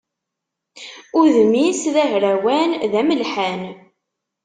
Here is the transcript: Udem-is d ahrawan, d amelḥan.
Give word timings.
Udem-is 1.19 1.81
d 1.93 1.95
ahrawan, 2.03 2.71
d 2.91 2.93
amelḥan. 3.01 3.61